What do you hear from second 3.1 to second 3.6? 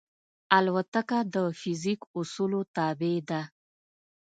ده.